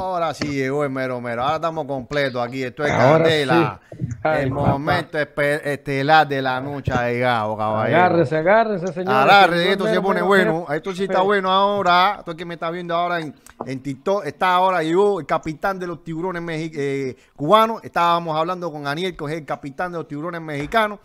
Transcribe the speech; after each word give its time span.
Ahora 0.00 0.32
sí 0.34 0.46
llegó 0.48 0.84
el 0.84 0.90
mero 0.90 1.20
mero. 1.20 1.42
Ahora 1.42 1.56
estamos 1.56 1.86
completos 1.86 2.42
aquí. 2.46 2.62
Esto 2.62 2.84
es 2.84 2.90
Candela. 2.90 3.80
el 4.24 4.50
momento 4.50 5.18
estelar 5.18 6.26
de 6.26 6.40
la 6.40 6.60
noche 6.60 6.92
ha 6.92 7.08
llegado, 7.10 7.56
caballero. 7.56 7.98
Agárrese, 7.98 8.36
agárrese, 8.36 8.86
señor. 8.92 9.14
Agárrese, 9.14 9.72
esto 9.72 9.86
se 9.86 10.00
pone 10.00 10.22
bueno. 10.22 10.66
Esto 10.72 10.94
sí 10.94 11.04
está 11.04 11.20
bueno 11.20 11.50
ahora. 11.50 12.16
Esto 12.20 12.34
que 12.34 12.44
me 12.44 12.54
está 12.54 12.70
viendo 12.70 12.94
ahora 12.94 13.20
en, 13.20 13.34
en 13.66 13.82
TikTok. 13.82 14.24
Está 14.24 14.54
ahora, 14.54 14.82
llegó 14.82 15.20
el 15.20 15.26
capitán 15.26 15.78
de 15.78 15.86
los 15.86 16.02
tiburones 16.02 16.42
eh, 16.48 17.16
cubanos. 17.36 17.84
Estábamos 17.84 18.36
hablando 18.36 18.72
con 18.72 18.86
Aniel, 18.86 19.16
que 19.16 19.24
es 19.26 19.32
el 19.32 19.44
capitán 19.44 19.92
de 19.92 19.98
los 19.98 20.08
tiburones 20.08 20.40
mexicanos. 20.40 20.98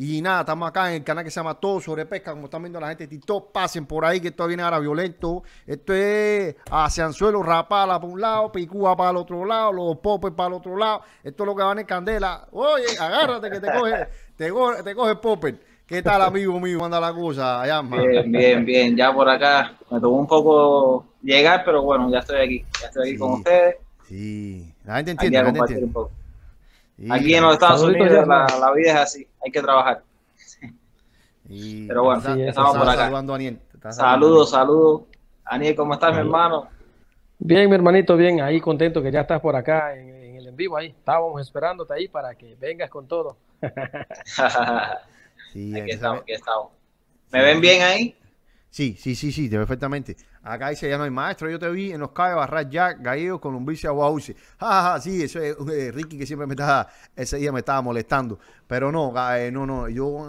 Y 0.00 0.22
nada, 0.22 0.42
estamos 0.42 0.68
acá 0.68 0.90
en 0.90 0.98
el 0.98 1.02
canal 1.02 1.24
que 1.24 1.30
se 1.32 1.40
llama 1.40 1.54
Todo 1.58 1.80
sobre 1.80 2.06
Pesca, 2.06 2.30
como 2.30 2.44
están 2.44 2.62
viendo 2.62 2.78
la 2.78 2.86
gente 2.86 3.02
de 3.02 3.08
TikTok, 3.08 3.50
pasen 3.50 3.84
por 3.84 4.04
ahí 4.04 4.20
que 4.20 4.28
esto 4.28 4.46
viene 4.46 4.62
ahora 4.62 4.78
violento. 4.78 5.42
Esto 5.66 5.92
es 5.92 6.54
hacia 6.70 7.06
Anzuelo, 7.06 7.42
Rapala 7.42 7.98
para 7.98 8.12
un 8.12 8.20
lado, 8.20 8.52
Picúa 8.52 8.96
para 8.96 9.10
el 9.10 9.16
otro 9.16 9.44
lado, 9.44 9.72
los 9.72 9.96
popes 9.96 10.30
para 10.30 10.50
el 10.50 10.54
otro 10.54 10.76
lado. 10.76 11.02
Esto 11.24 11.42
es 11.42 11.46
lo 11.48 11.56
que 11.56 11.64
van 11.64 11.80
en 11.80 11.84
candela. 11.84 12.46
Oye, 12.52 12.96
agárrate 12.96 13.50
que 13.50 13.58
te 13.58 13.72
coge, 13.72 14.08
te 14.36 14.50
coge, 14.50 14.82
te 14.84 14.94
coge 14.94 15.16
popper. 15.16 15.60
¿Qué 15.84 16.00
tal, 16.00 16.22
amigo 16.22 16.60
mío? 16.60 16.78
Manda 16.78 17.00
la 17.00 17.12
cosa, 17.12 17.64
Bien, 17.82 18.30
bien, 18.30 18.64
bien. 18.64 18.96
Ya 18.96 19.12
por 19.12 19.28
acá 19.28 19.74
me 19.90 19.98
tomó 19.98 20.20
un 20.20 20.28
poco 20.28 21.06
llegar, 21.24 21.64
pero 21.64 21.82
bueno, 21.82 22.08
ya 22.08 22.20
estoy 22.20 22.40
aquí. 22.40 22.64
Ya 22.80 22.86
estoy 22.86 23.08
aquí 23.08 23.18
con 23.18 23.32
ustedes. 23.32 23.78
Sí, 24.06 24.72
la 24.84 24.94
gente 24.98 25.10
entiende, 25.10 25.38
la 25.38 25.44
gente 25.46 25.60
entiende. 25.60 26.18
Aquí 27.10 27.34
en 27.34 27.44
los 27.44 27.54
Estados 27.54 27.82
Unidos 27.82 28.26
la, 28.26 28.72
vida 28.74 28.90
es 28.90 28.96
así, 28.96 29.26
hay 29.48 29.52
que 29.52 29.62
trabajar. 29.62 30.02
Pero 31.48 32.04
bueno, 32.04 32.34
estamos 32.34 32.76
por 32.76 32.88
acá. 32.88 33.10
Saludos, 33.92 34.50
saludos. 34.50 35.02
Aniel, 35.44 35.74
¿cómo 35.74 35.94
estás, 35.94 36.12
mi 36.12 36.20
hermano? 36.20 36.68
Bien, 37.38 37.68
mi 37.68 37.74
hermanito, 37.74 38.16
bien, 38.16 38.40
ahí 38.40 38.60
contento 38.60 39.02
que 39.02 39.10
ya 39.10 39.20
estás 39.22 39.40
por 39.40 39.56
acá 39.56 39.96
en, 39.96 40.36
el 40.36 40.46
en 40.46 40.56
vivo 40.56 40.76
ahí. 40.76 40.88
Estábamos 40.88 41.40
esperándote 41.40 41.94
ahí 41.94 42.08
para 42.08 42.34
que 42.34 42.54
vengas 42.56 42.90
con 42.90 43.08
todo. 43.08 43.38
sí, 45.52 45.78
aquí 45.78 45.92
estamos, 45.92 46.22
aquí 46.22 46.32
estamos. 46.32 46.72
¿Me 47.30 47.42
ven 47.42 47.60
bien 47.60 47.82
ahí? 47.82 48.17
Sí, 48.78 48.94
sí, 48.96 49.16
sí, 49.16 49.32
sí, 49.32 49.48
perfectamente. 49.48 50.16
Acá 50.40 50.68
dice, 50.68 50.88
ya 50.88 50.96
no 50.96 51.02
hay 51.02 51.10
maestro, 51.10 51.50
yo 51.50 51.58
te 51.58 51.68
vi 51.68 51.90
en 51.90 51.98
los 51.98 52.12
cabos 52.12 52.36
barrar 52.36 52.70
ya, 52.70 52.92
gallego 52.92 53.40
con 53.40 53.52
lombrices 53.52 53.90
guauce. 53.90 54.36
Ja, 54.60 54.82
ja, 54.82 55.00
sí, 55.00 55.20
eso 55.20 55.40
es 55.40 55.56
eh, 55.68 55.90
Ricky 55.90 56.16
que 56.16 56.24
siempre 56.24 56.46
me 56.46 56.52
estaba, 56.52 56.88
ese 57.16 57.38
día 57.38 57.50
me 57.50 57.58
estaba 57.58 57.82
molestando. 57.82 58.38
Pero 58.68 58.92
no, 58.92 59.12
eh, 59.34 59.50
no, 59.50 59.66
no, 59.66 59.88
yo 59.88 60.28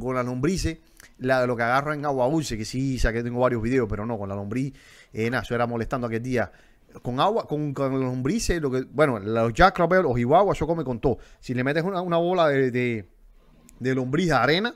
con 0.00 0.14
la 0.14 0.22
lombrices, 0.22 0.78
lo 1.18 1.56
que 1.56 1.62
agarro 1.64 1.92
en 1.92 2.06
agua 2.06 2.28
dulce, 2.28 2.56
que 2.56 2.64
sí, 2.64 3.00
que 3.02 3.24
tengo 3.24 3.40
varios 3.40 3.60
videos, 3.60 3.88
pero 3.90 4.06
no, 4.06 4.16
con 4.16 4.28
la 4.28 4.36
lombriz, 4.36 4.74
eh, 5.12 5.28
nada, 5.28 5.42
eso 5.42 5.56
era 5.56 5.66
molestando 5.66 6.06
aquel 6.06 6.22
día. 6.22 6.52
Con 7.02 7.18
agua, 7.18 7.48
con, 7.48 7.74
con 7.74 7.98
lombrices, 7.98 8.62
lo 8.62 8.70
que, 8.70 8.82
bueno, 8.82 9.18
los 9.18 9.52
jack 9.52 9.76
los 9.76 10.18
iguaguas, 10.20 10.56
eso 10.56 10.68
come 10.68 10.84
con 10.84 11.00
todo. 11.00 11.18
Si 11.40 11.52
le 11.52 11.64
metes 11.64 11.82
una, 11.82 12.16
bola 12.16 12.46
de, 12.46 12.70
de, 12.70 13.08
de 13.80 13.94
lombriz 13.96 14.30
arena, 14.30 14.72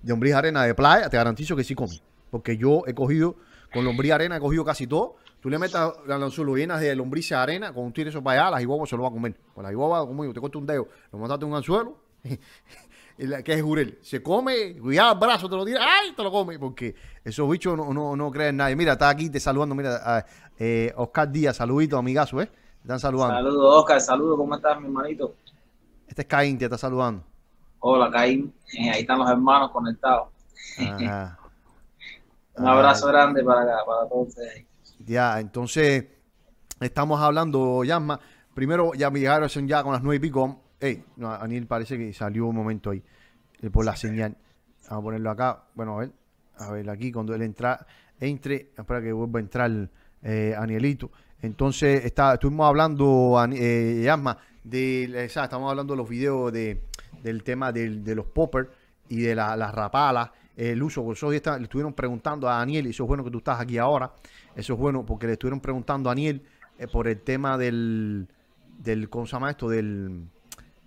de 0.00 0.08
lombriz 0.08 0.32
arena 0.32 0.64
de 0.64 0.74
playa, 0.74 1.10
te 1.10 1.18
garantizo 1.18 1.54
que 1.54 1.64
sí 1.64 1.74
come. 1.74 2.00
Porque 2.32 2.56
yo 2.56 2.82
he 2.86 2.94
cogido, 2.94 3.36
con 3.74 3.84
lombriz 3.84 4.10
arena 4.10 4.38
he 4.38 4.40
cogido 4.40 4.64
casi 4.64 4.86
todo. 4.86 5.16
Tú 5.38 5.50
le 5.50 5.58
metes 5.58 5.78
las 6.06 6.38
llenas 6.38 6.80
de 6.80 6.96
lombriz 6.96 7.30
arena, 7.32 7.74
con 7.74 7.84
un 7.84 7.92
tiro 7.92 8.08
eso 8.08 8.22
para 8.22 8.40
allá, 8.40 8.50
las 8.52 8.62
iguabas 8.62 8.88
se 8.88 8.96
lo 8.96 9.02
va 9.02 9.10
a 9.10 9.12
comer. 9.12 9.38
Con 9.54 9.62
las 9.62 9.70
iguabas, 9.70 10.06
como 10.06 10.32
te 10.32 10.40
corta 10.40 10.56
un 10.56 10.66
dedo, 10.66 10.88
lo 11.12 11.18
montaste 11.18 11.44
en 11.44 11.50
un 11.50 11.56
anzuelo, 11.58 11.98
que 13.44 13.52
es 13.52 13.62
jurel. 13.62 13.98
Se 14.00 14.22
come, 14.22 14.78
cuidado 14.78 15.12
el 15.12 15.18
brazo, 15.18 15.46
te 15.50 15.56
lo 15.56 15.64
tira, 15.66 15.82
¡ay! 15.82 16.12
Te 16.16 16.22
lo 16.22 16.30
come, 16.30 16.58
porque 16.58 16.94
esos 17.22 17.50
bichos 17.50 17.76
no, 17.76 17.92
no, 17.92 18.16
no 18.16 18.30
creen 18.30 18.56
nadie. 18.56 18.76
Mira, 18.76 18.92
está 18.92 19.10
aquí 19.10 19.28
te 19.28 19.38
saludando, 19.38 19.74
mira, 19.74 20.24
eh, 20.58 20.90
Oscar 20.96 21.30
Díaz, 21.30 21.56
saludito, 21.58 21.98
amigazo, 21.98 22.40
¿eh? 22.40 22.46
Te 22.46 22.80
están 22.80 22.98
saludando. 22.98 23.34
Saludos, 23.34 23.74
Oscar, 23.78 24.00
saludos, 24.00 24.38
¿cómo 24.38 24.54
estás, 24.54 24.80
mi 24.80 24.86
hermanito? 24.86 25.34
Este 26.08 26.22
es 26.22 26.28
Caín, 26.28 26.56
te 26.56 26.64
está 26.64 26.78
saludando. 26.78 27.24
Hola, 27.80 28.10
Caín. 28.10 28.54
Eh, 28.72 28.88
ahí 28.88 29.02
están 29.02 29.18
los 29.18 29.28
hermanos 29.28 29.70
conectados. 29.70 30.28
Ajá. 30.78 31.38
Un 32.56 32.66
abrazo 32.66 33.06
grande 33.08 33.42
para, 33.42 33.64
para 33.84 34.08
todos 34.08 34.28
ustedes. 34.28 34.66
Ya, 34.98 35.40
entonces, 35.40 36.04
estamos 36.80 37.20
hablando, 37.20 37.82
Yasma. 37.84 38.20
Primero, 38.54 38.92
ya 38.94 39.10
me 39.10 39.20
llegaron 39.20 39.48
ya 39.66 39.82
con 39.82 39.92
las 39.92 40.02
nueve 40.02 40.16
y 40.16 40.28
pico. 40.28 40.60
Ey, 40.78 41.04
no, 41.16 41.30
Aniel 41.32 41.66
parece 41.66 41.96
que 41.96 42.12
salió 42.12 42.46
un 42.46 42.56
momento 42.56 42.90
ahí 42.90 43.02
eh, 43.60 43.70
por 43.70 43.84
la 43.84 43.96
señal. 43.96 44.36
Vamos 44.88 45.02
a 45.02 45.04
ponerlo 45.04 45.30
acá. 45.30 45.64
Bueno, 45.74 45.96
a 45.96 46.00
ver, 46.00 46.12
a 46.58 46.70
ver 46.70 46.90
aquí 46.90 47.10
cuando 47.10 47.34
él 47.34 47.42
entra, 47.42 47.86
entre, 48.20 48.72
espera 48.76 49.00
que 49.00 49.12
vuelva 49.12 49.38
a 49.38 49.42
entrar 49.42 49.70
eh, 50.22 50.54
Anielito. 50.58 51.10
Entonces, 51.40 52.04
está, 52.04 52.34
estuvimos 52.34 52.68
hablando, 52.68 53.42
eh, 53.52 54.02
Yasma, 54.04 54.36
de, 54.62 55.24
estamos 55.24 55.70
hablando 55.70 55.94
de 55.94 55.96
los 55.96 56.08
videos 56.08 56.52
de, 56.52 56.84
del 57.22 57.42
tema 57.42 57.72
de 57.72 58.14
los 58.14 58.26
poppers 58.26 58.68
y 59.08 59.22
de 59.22 59.34
las 59.34 59.74
rapalas 59.74 60.30
el 60.56 60.82
uso. 60.82 61.02
Por 61.02 61.16
eso 61.16 61.30
le 61.30 61.36
estuvieron 61.36 61.92
preguntando 61.92 62.48
a 62.48 62.58
Daniel, 62.58 62.86
y 62.86 62.90
eso 62.90 63.04
es 63.04 63.08
bueno 63.08 63.24
que 63.24 63.30
tú 63.30 63.38
estás 63.38 63.60
aquí 63.60 63.78
ahora. 63.78 64.12
Eso 64.54 64.74
es 64.74 64.78
bueno 64.78 65.04
porque 65.04 65.26
le 65.26 65.34
estuvieron 65.34 65.60
preguntando 65.60 66.10
a 66.10 66.12
Daniel 66.12 66.42
eh, 66.78 66.86
por 66.86 67.08
el 67.08 67.20
tema 67.20 67.56
del, 67.56 68.28
del, 68.78 69.08
¿cómo 69.08 69.26
se 69.26 69.32
llama 69.32 69.50
esto? 69.50 69.68
Del, 69.68 70.24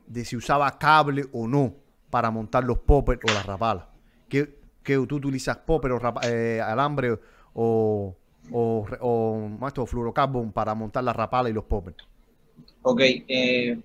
de 0.07 0.25
si 0.25 0.35
usaba 0.35 0.77
cable 0.77 1.25
o 1.31 1.47
no 1.47 1.73
para 2.09 2.31
montar 2.31 2.63
los 2.63 2.79
poppers 2.79 3.21
o 3.23 3.33
las 3.33 3.45
rapalas. 3.45 3.85
¿Qué, 4.29 4.47
tú 4.83 5.15
utilizas 5.15 5.57
popper 5.57 5.93
o 5.93 5.99
eh, 6.23 6.61
alambre 6.61 7.11
o, 7.53 8.15
o, 8.51 8.87
o, 8.99 9.67
esto, 9.67 9.85
fluorocarbon 9.85 10.51
para 10.51 10.75
montar 10.75 11.03
la 11.03 11.13
rapala 11.13 11.49
y 11.49 11.53
los 11.53 11.63
poppers? 11.63 11.97
Ok, 12.83 13.01
eh, 13.01 13.79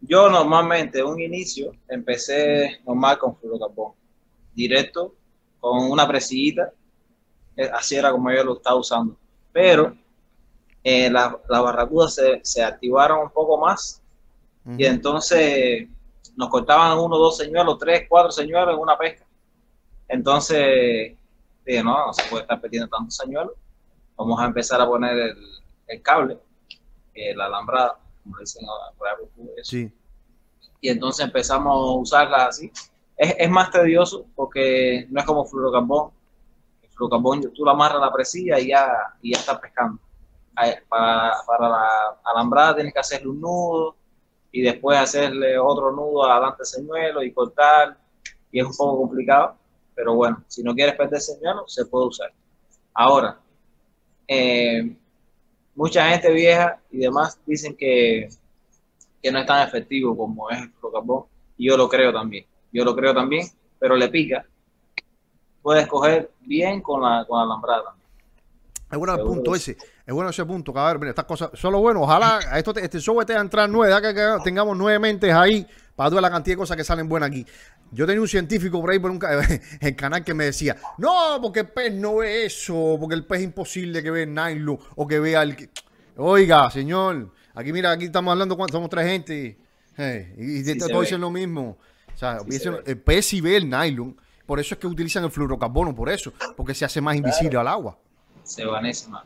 yo 0.00 0.28
normalmente 0.28 1.02
un 1.02 1.20
inicio 1.20 1.72
empecé 1.88 2.80
normal 2.84 3.18
con 3.18 3.36
fluorocarbon 3.36 3.92
directo 4.54 5.14
con 5.60 5.90
una 5.90 6.06
presillita. 6.06 6.72
Eh, 7.56 7.70
así 7.72 7.96
era 7.96 8.10
como 8.10 8.30
yo 8.30 8.44
lo 8.44 8.56
estaba 8.56 8.76
usando. 8.76 9.16
Pero 9.52 9.96
eh, 10.82 11.10
las 11.10 11.32
barracudas 11.48 12.20
se, 12.42 12.62
activaron 12.62 13.20
un 13.20 13.30
poco 13.30 13.58
más 13.58 14.02
y 14.78 14.84
entonces 14.86 15.88
nos 16.36 16.48
cortaban 16.48 16.98
uno, 16.98 17.18
dos 17.18 17.36
señuelos, 17.36 17.78
tres, 17.78 18.06
cuatro 18.08 18.30
señuelos 18.30 18.74
en 18.74 18.80
una 18.80 18.98
pesca. 18.98 19.26
Entonces 20.08 21.16
dije, 21.64 21.82
no, 21.82 22.06
no 22.06 22.12
se 22.12 22.22
puede 22.28 22.42
estar 22.42 22.60
perdiendo 22.60 22.88
tantos 22.88 23.16
señuelos. 23.16 23.54
Vamos 24.16 24.40
a 24.40 24.46
empezar 24.46 24.80
a 24.80 24.86
poner 24.86 25.34
el, 25.86 26.02
cable, 26.02 26.38
eh, 27.14 27.34
la 27.34 27.46
alambrada, 27.46 27.98
como 28.22 28.38
dicen 28.38 28.66
ahora, 28.66 29.16
Sí. 29.62 29.90
Y 30.80 30.88
entonces 30.88 31.24
empezamos 31.24 31.72
a 31.72 32.00
usarla 32.00 32.46
así 32.46 32.70
es, 33.16 33.50
más 33.50 33.70
tedioso 33.70 34.26
porque 34.34 35.06
no 35.10 35.20
es 35.20 35.26
como 35.26 35.44
fluorocarbón. 35.44 36.10
El 36.82 36.90
fluorocarbón 36.90 37.52
tú 37.52 37.64
lo 37.64 37.70
amarras 37.70 37.98
a 37.98 38.06
la 38.06 38.12
presilla 38.12 38.58
y 38.58 38.68
ya, 38.68 38.88
y 39.22 39.32
ya 39.32 39.38
estás 39.38 39.58
pescando. 39.60 40.00
Para, 40.88 41.34
para 41.46 41.68
la 41.68 41.88
alambrada 42.24 42.76
tienes 42.76 42.92
que 42.92 43.00
hacerle 43.00 43.28
un 43.28 43.40
nudo 43.40 43.96
y 44.52 44.62
después 44.62 44.96
hacerle 44.96 45.58
otro 45.58 45.90
nudo 45.90 46.24
adelante 46.24 46.58
del 46.58 46.66
señuelo 46.66 47.22
y 47.24 47.32
cortar 47.32 47.98
y 48.52 48.60
es 48.60 48.66
un 48.66 48.76
poco 48.76 48.98
complicado, 48.98 49.56
pero 49.96 50.14
bueno, 50.14 50.44
si 50.46 50.62
no 50.62 50.72
quieres 50.72 50.94
perder 50.94 51.20
señuelo, 51.20 51.64
se 51.66 51.86
puede 51.86 52.06
usar. 52.06 52.32
Ahora, 52.92 53.40
eh, 54.28 54.96
mucha 55.74 56.08
gente 56.08 56.30
vieja 56.30 56.80
y 56.92 56.98
demás 56.98 57.40
dicen 57.44 57.76
que, 57.76 58.28
que 59.20 59.32
no 59.32 59.40
es 59.40 59.46
tan 59.46 59.66
efectivo 59.66 60.16
como 60.16 60.48
es 60.50 60.62
el 60.62 60.70
fluorocarbón 60.70 61.24
y 61.56 61.66
yo 61.68 61.76
lo 61.76 61.88
creo 61.88 62.12
también 62.12 62.46
yo 62.74 62.84
lo 62.84 62.94
creo 62.94 63.14
también, 63.14 63.48
pero 63.78 63.96
le 63.96 64.08
pica. 64.08 64.44
Puedes 65.62 65.86
coger 65.86 66.30
bien 66.40 66.82
con 66.82 67.00
la, 67.00 67.24
con 67.26 67.38
la 67.38 67.44
alambrada. 67.44 67.94
Es 68.90 68.98
bueno 68.98 69.14
el 69.14 69.22
punto 69.22 69.54
ese. 69.54 69.76
Es 70.06 70.12
bueno 70.12 70.28
ese 70.30 70.44
punto. 70.44 70.72
ver, 70.72 70.98
mira, 70.98 71.10
estas 71.10 71.24
cosas 71.24 71.50
son 71.54 71.72
lo 71.72 71.80
bueno. 71.80 72.02
Ojalá 72.02 72.40
esto, 72.58 72.74
este 72.76 72.98
show 72.98 73.18
esté 73.20 73.34
a 73.34 73.40
entrar 73.40 73.70
nueve, 73.70 73.94
que, 74.02 74.36
tengamos 74.44 74.76
nueve 74.76 74.98
mentes 74.98 75.32
ahí 75.32 75.66
para 75.96 76.10
toda 76.10 76.20
la 76.20 76.30
cantidad 76.30 76.54
de 76.54 76.58
cosas 76.58 76.76
que 76.76 76.84
salen 76.84 77.08
buenas 77.08 77.28
aquí. 77.28 77.46
Yo 77.92 78.06
tenía 78.06 78.20
un 78.20 78.28
científico 78.28 78.80
por 78.80 78.90
ahí 78.90 78.98
por 78.98 79.10
un 79.12 79.20
el 79.80 79.96
canal 79.96 80.24
que 80.24 80.34
me 80.34 80.44
decía, 80.44 80.76
no, 80.98 81.38
porque 81.40 81.60
el 81.60 81.68
pez 81.68 81.94
no 81.94 82.16
ve 82.16 82.44
eso, 82.44 82.96
porque 82.98 83.14
el 83.14 83.24
pez 83.24 83.38
es 83.38 83.44
imposible 83.44 84.02
que 84.02 84.10
vea 84.10 84.24
el 84.24 84.34
nylon 84.34 84.78
o 84.96 85.06
que 85.06 85.20
vea 85.20 85.42
el... 85.42 85.70
Oiga, 86.16 86.70
señor, 86.70 87.30
aquí 87.54 87.72
mira, 87.72 87.92
aquí 87.92 88.06
estamos 88.06 88.32
hablando, 88.32 88.56
somos 88.70 88.90
tres 88.90 89.06
gente 89.06 89.58
y, 89.96 90.70
y 90.70 90.78
todos 90.78 91.02
dicen 91.02 91.20
lo 91.20 91.30
mismo. 91.30 91.78
O 92.14 92.18
sea, 92.18 92.38
el 92.86 92.98
pez 93.00 93.32
y 93.34 93.40
ve 93.40 93.56
el 93.56 93.68
nylon. 93.68 94.16
Por 94.46 94.60
eso 94.60 94.74
es 94.74 94.78
que 94.78 94.86
utilizan 94.86 95.24
el 95.24 95.30
fluorocarbono, 95.30 95.94
por 95.94 96.08
eso. 96.10 96.32
Porque 96.56 96.74
se 96.74 96.84
hace 96.84 97.00
más 97.00 97.16
invisible 97.16 97.58
al 97.58 97.68
agua. 97.68 97.98
Se 98.42 98.64
vanece 98.64 99.08
más, 99.08 99.24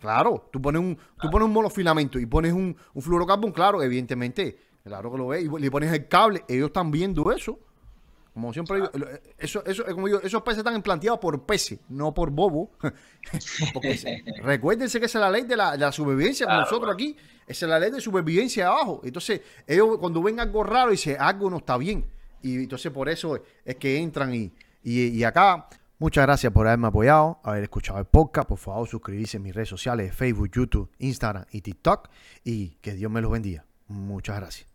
Claro, 0.00 0.48
tú 0.52 0.60
pones 0.62 0.80
un, 0.80 0.96
tú 1.20 1.28
pones 1.30 1.46
un 1.46 1.52
monofilamento 1.52 2.18
y 2.20 2.26
pones 2.26 2.52
un, 2.52 2.76
un 2.94 3.02
fluorocarbono, 3.02 3.52
claro, 3.52 3.82
evidentemente, 3.82 4.56
claro 4.84 5.10
que 5.10 5.18
lo 5.18 5.26
ves, 5.28 5.44
y 5.44 5.48
le 5.60 5.70
pones 5.72 5.92
el 5.92 6.06
cable, 6.06 6.44
ellos 6.46 6.68
están 6.68 6.90
viendo 6.92 7.32
eso. 7.32 7.58
Como 8.32 8.52
siempre 8.52 8.76
digo, 8.76 8.90
lo- 8.94 9.08
eso, 9.36 9.64
eso, 9.66 9.84
como 9.86 10.06
digo, 10.06 10.20
esos 10.22 10.42
peces 10.42 10.58
están 10.58 10.76
implanteados 10.76 11.18
por 11.18 11.44
peces, 11.44 11.80
no 11.88 12.14
por 12.14 12.30
bobo. 12.30 12.70
Porque 13.74 13.96
se- 13.96 14.22
recuérdense 14.42 15.00
que 15.00 15.06
esa 15.06 15.18
es 15.18 15.22
la 15.22 15.30
ley 15.30 15.42
de 15.42 15.56
la, 15.56 15.72
de 15.72 15.78
la 15.78 15.90
supervivencia, 15.90 16.46
Claro, 16.46 16.60
nosotros 16.60 16.94
aquí, 16.94 17.16
esa 17.48 17.66
es 17.66 17.70
la 17.70 17.78
ley 17.78 17.90
de 17.90 18.00
supervivencia 18.00 18.68
abajo. 18.68 19.00
Entonces, 19.04 19.40
ellos 19.66 19.98
cuando 19.98 20.22
ven 20.22 20.38
algo 20.38 20.62
raro, 20.62 20.90
dicen, 20.90 21.16
algo 21.18 21.50
no 21.50 21.58
está 21.58 21.76
bien. 21.76 22.04
Y 22.42 22.56
entonces 22.56 22.92
por 22.92 23.08
eso 23.08 23.42
es 23.64 23.76
que 23.76 23.98
entran 23.98 24.34
y, 24.34 24.52
y, 24.82 25.08
y 25.08 25.24
acá. 25.24 25.68
Muchas 26.00 26.26
gracias 26.26 26.52
por 26.52 26.66
haberme 26.68 26.86
apoyado, 26.86 27.40
haber 27.42 27.64
escuchado 27.64 27.98
el 27.98 28.04
podcast. 28.04 28.48
Por 28.48 28.58
favor, 28.58 28.86
suscribirse 28.86 29.38
en 29.38 29.42
mis 29.42 29.54
redes 29.54 29.68
sociales, 29.68 30.14
Facebook, 30.14 30.50
YouTube, 30.52 30.90
Instagram 30.98 31.44
y 31.50 31.60
TikTok. 31.60 32.08
Y 32.44 32.76
que 32.80 32.92
Dios 32.92 33.10
me 33.10 33.20
los 33.20 33.32
bendiga. 33.32 33.64
Muchas 33.88 34.36
gracias. 34.36 34.67